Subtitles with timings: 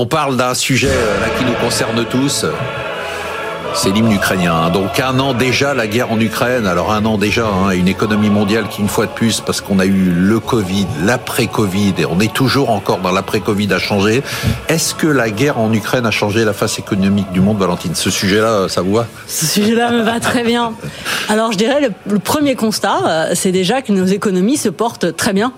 [0.00, 2.46] On parle d'un sujet là qui nous concerne tous.
[3.74, 4.70] C'est l'hymne ukrainien.
[4.70, 6.68] Donc un an déjà la guerre en Ukraine.
[6.68, 9.80] Alors un an déjà, hein, une économie mondiale qui une fois de plus, parce qu'on
[9.80, 14.22] a eu le Covid, l'après-Covid, et on est toujours encore dans l'après-Covid a changé.
[14.68, 17.96] Est-ce que la guerre en Ukraine a changé la face économique du monde, Valentine?
[17.96, 19.08] Ce sujet-là, ça vous va?
[19.26, 20.74] Ce sujet-là me va très bien.
[21.28, 25.32] Alors je dirais le premier constat, euh, c'est déjà que nos économies se portent très
[25.32, 25.52] bien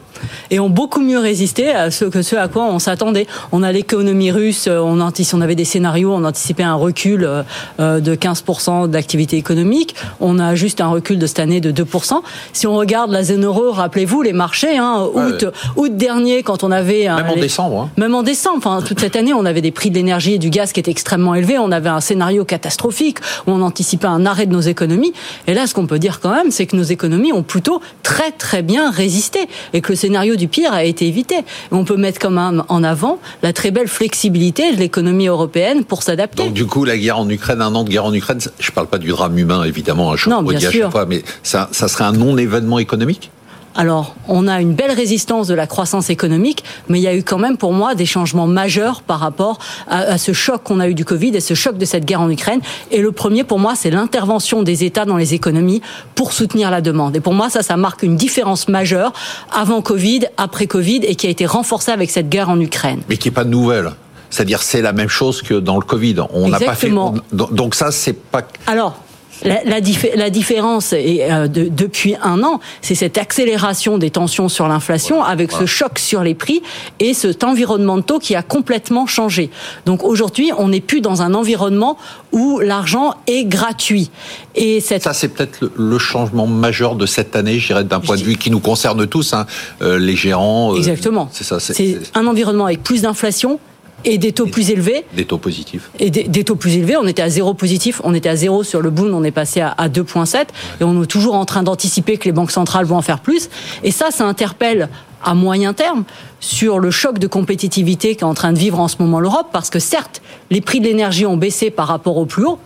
[0.51, 3.27] et ont beaucoup mieux résisté à ce que ce à quoi on s'attendait.
[3.53, 7.43] On a l'économie russe, euh, on, on avait des scénarios, on anticipait un recul euh,
[7.81, 9.95] euh, de 15% d'activité économique.
[10.21, 12.21] On a juste un recul de cette année de 2%.
[12.53, 16.71] Si on regarde la zone euro, rappelez-vous les marchés, hein, août, août dernier, quand on
[16.71, 17.91] avait même en décembre, hein.
[17.97, 20.51] même en décembre, enfin toute cette année, on avait des prix de l'énergie et du
[20.51, 21.59] gaz qui étaient extrêmement élevés.
[21.59, 25.13] On avait un scénario catastrophique où on anticipait un arrêt de nos économies.
[25.47, 28.33] Et là, ce qu'on peut dire quand même, c'est que nos économies ont plutôt très
[28.33, 31.37] très bien résisté et que le scénario du pire a été évité.
[31.71, 36.03] on peut mettre quand même en avant la très belle flexibilité de l'économie européenne pour
[36.03, 36.43] s'adapter.
[36.43, 38.75] Donc du coup, la guerre en Ukraine, un an de guerre en Ukraine, je ne
[38.75, 40.69] parle pas du drame humain évidemment, je non, bien sûr.
[40.69, 43.31] à chaque fois, mais ça, ça serait un non-événement économique?
[43.75, 47.23] Alors, on a une belle résistance de la croissance économique, mais il y a eu
[47.23, 50.95] quand même pour moi des changements majeurs par rapport à, ce choc qu'on a eu
[50.95, 52.61] du Covid et ce choc de cette guerre en Ukraine.
[52.91, 55.83] Et le premier, pour moi, c'est l'intervention des États dans les économies
[56.15, 57.17] pour soutenir la demande.
[57.17, 59.13] Et pour moi, ça, ça marque une différence majeure
[59.53, 63.03] avant Covid, après Covid, et qui a été renforcée avec cette guerre en Ukraine.
[63.09, 63.93] Mais qui n'est pas nouvelle.
[64.31, 66.17] C'est-à-dire, c'est la même chose que dans le Covid.
[66.33, 66.93] On n'a pas fait.
[67.33, 68.43] donc ça, c'est pas.
[68.67, 68.97] Alors,
[69.45, 75.23] la, la, différence euh, de, depuis un an, c'est cette accélération des tensions sur l'inflation
[75.23, 76.63] avec ce choc sur les prix
[76.99, 79.51] et cet environnement de taux qui a complètement changé.
[79.87, 81.97] Donc aujourd'hui, on n'est plus dans un environnement
[82.33, 84.11] où l'argent est gratuit.
[84.55, 85.03] Et cette...
[85.03, 88.37] Ça, c'est peut-être le, changement majeur de cette année, je dirais, d'un point de vue
[88.37, 89.47] qui nous concerne tous, hein,
[89.83, 90.73] euh, les gérants.
[90.73, 91.29] Euh, Exactement.
[91.33, 91.61] c'est ça.
[91.61, 93.61] C'est un environnement avec plus d'inflation,
[94.05, 95.05] et des taux plus élevés.
[95.15, 95.91] Des taux positifs.
[95.99, 96.97] Et des, taux plus élevés.
[96.97, 99.61] On était à zéro positif, on était à zéro sur le boom, on est passé
[99.61, 100.47] à, 2,7.
[100.81, 103.49] Et on est toujours en train d'anticiper que les banques centrales vont en faire plus.
[103.83, 104.89] Et ça, ça interpelle
[105.23, 106.05] à moyen terme
[106.41, 109.69] sur le choc de compétitivité qu'est en train de vivre en ce moment l'Europe, parce
[109.69, 112.59] que certes, les prix de l'énergie ont baissé par rapport au plus haut,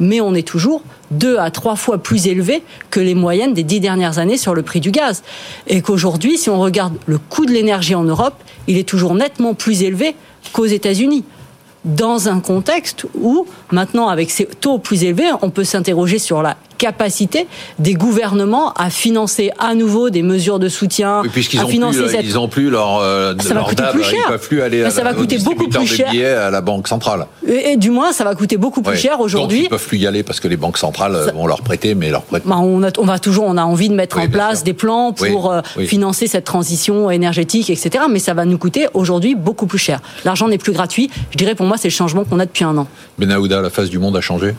[0.00, 3.80] mais on est toujours deux à trois fois plus élevé que les moyennes des dix
[3.80, 5.22] dernières années sur le prix du gaz.
[5.66, 8.34] Et qu'aujourd'hui, si on regarde le coût de l'énergie en Europe,
[8.66, 10.16] il est toujours nettement plus élevé
[10.52, 11.24] qu'aux États-Unis
[11.84, 16.56] dans un contexte où, maintenant, avec ces taux plus élevés, on peut s'interroger sur la
[16.80, 17.46] capacité
[17.78, 21.22] des gouvernements à financer à nouveau des mesures de soutien.
[21.30, 24.18] Puisqu'ils n'ont plus, ils ont plus leur, euh, ça va coûter plus cher.
[24.26, 26.08] ils peuvent plus aller ça va coûter beaucoup plus cher.
[26.46, 27.26] à la banque centrale.
[27.46, 29.64] Et, du moins, ça va coûter beaucoup plus cher aujourd'hui.
[29.64, 32.22] Ils peuvent plus y aller parce que les banques centrales vont leur prêter, mais leur
[32.22, 32.46] prêtent.
[32.46, 35.52] Bah, on, on, va toujours, on a envie de mettre en place des plans pour
[35.52, 38.04] euh, financer cette transition énergétique, etc.
[38.10, 40.00] Mais ça va nous coûter aujourd'hui beaucoup plus cher.
[40.24, 41.10] L'argent n'est plus gratuit.
[41.30, 42.88] Je dirais pour moi, c'est le changement qu'on a depuis un an.
[43.18, 44.54] Benaouda, la face du monde a changé?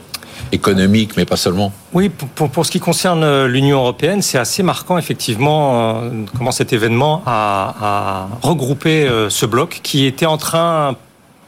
[0.51, 1.71] Économique, mais pas seulement.
[1.93, 6.73] Oui, pour, ce qui concerne euh, l'Union européenne, c'est assez marquant effectivement euh, comment cet
[6.73, 10.95] événement a, a regroupé euh, ce bloc qui était en train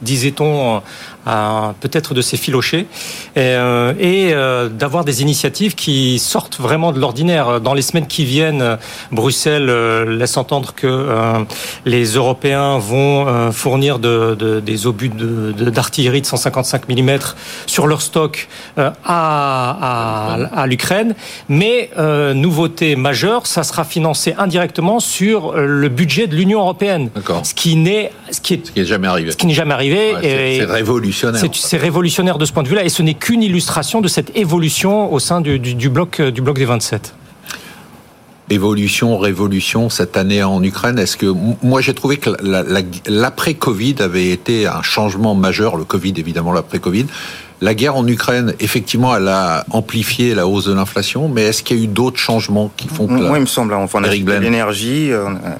[0.04, 0.82] disait-on,
[1.26, 7.62] peut-être de s'effilocher et, euh, et euh, d'avoir des initiatives qui sortent vraiment de l'ordinaire.
[7.62, 8.78] Dans les semaines qui viennent,
[9.12, 11.46] Bruxelles euh, laisse entendre que
[11.86, 17.18] les Européens vont fournir de, de, des obus d'artillerie de, de, 155 mm
[17.66, 18.48] sur leur stock
[18.78, 21.16] à, à, à l'Ukraine.
[21.50, 21.90] Mais
[22.34, 27.10] nouveauté majeure, ça sera financé indirectement sur le budget de l'Union européenne.
[27.44, 29.32] Ce qui n'est ce qui est, ce qui est jamais arrivé.
[29.32, 30.14] Ce qui n'est jamais arrivé.
[30.22, 30.66] c'est
[31.14, 31.42] révolutionnaire.
[31.54, 35.12] C'est révolutionnaire de ce point de vue-là, et ce n'est qu'une illustration de cette évolution
[35.12, 37.16] au sein du, du, bloc, du bloc des 27
[38.50, 42.30] évolution, révolution cette année en Ukraine Est-ce que moi j'ai trouvé que
[43.08, 47.06] l'après-Covid avait été un changement majeur, le Covid évidemment l'après-Covid,
[47.62, 51.78] la guerre en Ukraine, effectivement, elle a amplifié la hausse de l'inflation, mais est-ce qu'il
[51.78, 53.14] y a eu d'autres changements qui font que...
[53.14, 55.12] Moi, il me semble, on a cité l'énergie,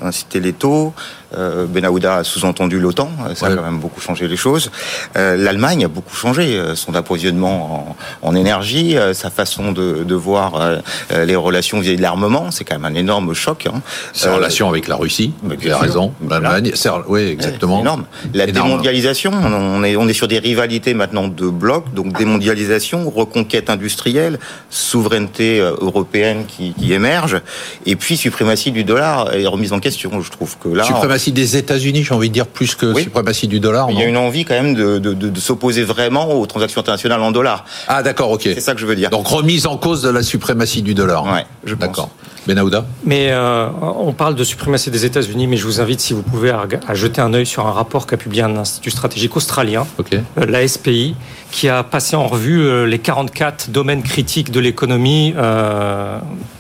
[0.02, 1.23] on a cité les taux, euh,
[1.68, 4.72] Benahouda a sous-entendu l'OTAN, ça a quand même beaucoup changé les choses.
[5.16, 10.82] Euh, L'Allemagne a beaucoup changé, euh, son approvisionnement en, énergie, sa façon de, voir
[11.12, 13.68] les relations vis-à-vis de l'armement, c'est quand même un énorme choc.
[13.68, 13.82] Hein.
[14.14, 16.72] Ses relations avec la Russie, vous avez raison, l'Allemagne,
[17.08, 17.82] oui, exactement.
[17.82, 18.06] énorme.
[18.34, 23.70] La démondialisation, on est, on est sur des rivalités maintenant de blocs, donc démondialisation, reconquête
[23.70, 24.40] industrielle,
[24.70, 27.42] souveraineté européenne qui, qui émerge,
[27.86, 30.22] et puis suprématie du dollar est remise en question.
[30.22, 30.84] Je trouve que là,
[31.24, 33.90] suprématie des États-Unis, j'ai envie de dire plus que suprématie du dollar.
[33.90, 37.32] Il y a une envie quand même de, de, s'opposer vraiment aux transactions internationales en
[37.32, 37.66] dollars.
[37.88, 38.42] Ah d'accord, ok.
[38.44, 39.10] C'est ça que je veux dire.
[39.10, 41.26] Donc remise en cause de la suprématie du dollar.
[41.26, 42.10] Ouais, je D'accord.
[42.48, 46.24] Benahouda Mais euh, on parle de suprématie des États-Unis, mais je vous invite, si vous
[46.24, 50.22] pouvez, à, jeter un œil sur un rapport qu'a publié un institut stratégique australien, okay.
[50.38, 51.16] euh, la SPI,
[51.54, 56.18] qui a passé en revue euh, les 44 domaines critiques de l'économie, euh,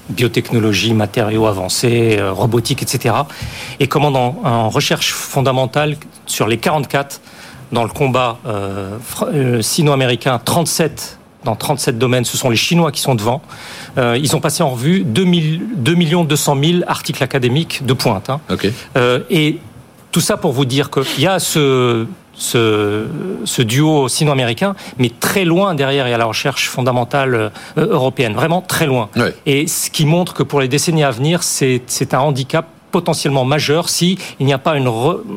[0.10, 3.16] biotechnologie, matériaux avancés, euh, robotique, etc.
[3.80, 5.98] Et comment dans, en recherche fondamentale,
[6.28, 7.22] sur les 44,
[7.72, 8.38] dans le combat
[9.62, 13.42] sino-américain, 37 dans 37 domaines, ce sont les Chinois qui sont devant.
[13.98, 15.26] Euh, ils ont passé en revue 2,
[15.76, 15.96] 2
[16.26, 18.30] 200 000 articles académiques de pointe.
[18.30, 18.42] Hein.
[18.98, 19.60] Euh, et
[20.12, 23.06] tout ça pour vous dire qu'il y a ce, ce,
[23.46, 28.34] ce duo sino-américain, mais très loin derrière, il y a la recherche fondamentale euh, européenne,
[28.34, 29.10] vraiment très loin.
[29.46, 33.90] Et ce qui montre que pour les décennies à venir, c'est un handicap potentiellement majeur
[33.90, 34.88] si il n'y a pas une,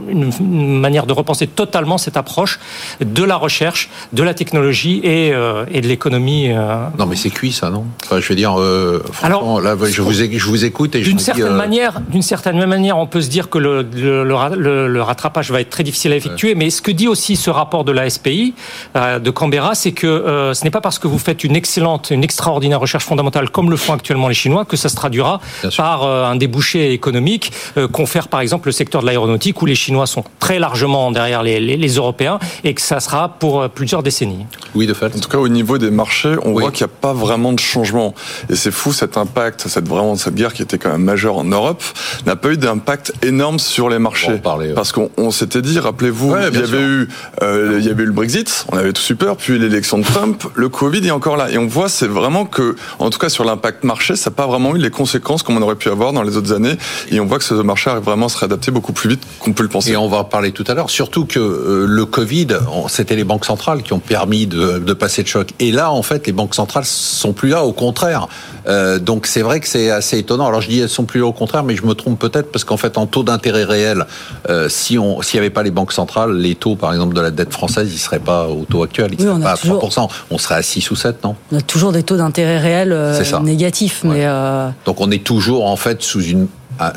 [0.09, 2.61] une, manière de repenser totalement cette approche
[3.01, 6.51] de la recherche, de la technologie et, euh, et de l'économie.
[6.51, 6.87] Euh.
[6.99, 7.87] Non, mais c'est cuit ça, non?
[8.05, 11.47] Enfin, Je veux dire, euh, Alors, là, je vous, je vous écoute et d'une certaine
[11.47, 15.51] euh, manière, d'une certaine manière, on peut se dire que le, le, le, le rattrapage
[15.51, 16.51] va être très difficile à effectuer.
[16.51, 16.55] Ouais.
[16.55, 18.55] Mais ce que dit aussi ce rapport de la SPI
[18.95, 22.81] de Canberra, c'est que ce n'est pas parce que vous faites une excellente, une extraordinaire
[22.81, 25.41] recherche fondamentale comme le font actuellement les Chinois que ça se traduira
[25.77, 27.46] par un débouché économique
[27.77, 31.43] euh, confère par exemple le secteur de l'aéronautique où les Chinois sont très largement derrière
[31.43, 34.47] les, les, les, Européens et que ça sera pour euh, plusieurs décennies.
[34.75, 35.15] Oui, de fait.
[35.15, 36.63] En tout cas, au niveau des marchés, on oui.
[36.63, 38.15] voit qu'il n'y a pas vraiment de changement.
[38.51, 41.45] Et c'est fou cet impact, cette vraiment cette guerre qui était quand même majeure en
[41.45, 41.83] Europe,
[42.27, 44.39] n'a pas eu d'impact énorme sur les marchés.
[44.39, 44.75] Parler, ouais.
[44.75, 47.09] Parce qu'on s'était dit, rappelez-vous, ouais, il y avait eu
[47.43, 50.45] euh, il y avait eu le Brexit, on avait tout super, puis l'élection de Trump,
[50.55, 51.51] le Covid est encore là.
[51.51, 54.47] Et on voit, c'est vraiment que, en tout cas sur l'impact marché, ça n'a pas
[54.47, 56.77] vraiment eu les conséquences comme on aurait pu avoir dans les autres années.
[57.11, 59.53] Et on voit que ce marché arrive vraiment à se réadapter beaucoup plus vite qu'on
[59.53, 59.93] peut le penser.
[59.93, 60.91] Et on va en parler tout à l'heure.
[60.91, 62.49] Surtout que euh, le Covid,
[62.89, 65.51] c'était les banques centrales qui ont permis de, de, passer de choc.
[65.59, 67.65] Et là, en fait, les banques centrales sont plus là.
[67.65, 68.29] Au contraire.
[68.69, 70.47] Euh, donc c'est vrai que c'est assez étonnant.
[70.47, 72.65] Alors je dis elles sont plus là au contraire, mais je me trompe peut-être parce
[72.65, 74.07] qu'en fait, en taux d'intérêt réel,
[74.49, 77.21] euh, si on s'il n'y avait pas les banques centrales, les taux, par exemple, de
[77.21, 79.11] la dette française, ils seraient pas au taux actuel.
[79.13, 79.89] Ils oui, seraient pas à toujours...
[79.89, 80.09] 3%.
[80.31, 81.37] On serait à 6 ou 7, non?
[81.53, 84.27] On a toujours des taux d'intérêt réels euh, négatifs, ouais.
[84.27, 86.49] mais donc on est toujours en fait sous une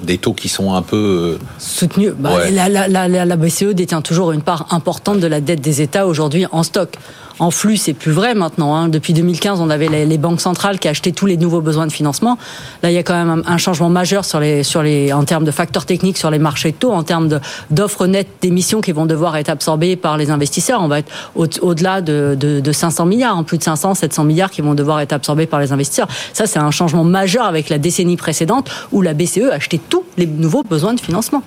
[0.03, 2.13] des taux qui sont un peu soutenus.
[2.17, 2.51] Bah, ouais.
[2.51, 6.05] la, la, la, la, BCE détient toujours une part importante de la dette des États
[6.05, 6.95] aujourd'hui en stock.
[7.39, 8.75] En flux, c'est plus vrai maintenant.
[8.75, 8.89] Hein.
[8.89, 12.37] Depuis 2015, on avait les, banques centrales qui achetaient tous les nouveaux besoins de financement.
[12.83, 15.45] Là, il y a quand même un, changement majeur sur les, sur les, en termes
[15.45, 17.39] de facteurs techniques sur les marchés de taux, en termes
[17.71, 20.81] d'offres nettes d'émissions qui vont devoir être absorbées par les investisseurs.
[20.81, 24.23] On va être au-delà au de, de, de, 500 milliards, en plus de 500, 700
[24.25, 26.07] milliards qui vont devoir être absorbés par les investisseurs.
[26.33, 30.27] Ça, c'est un changement majeur avec la décennie précédente où la BCE achetait tous les
[30.27, 31.41] nouveaux besoins de financement.